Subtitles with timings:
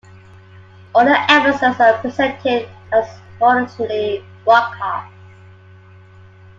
[0.95, 3.05] All the episodes are presented as
[3.39, 5.13] originally broadcast.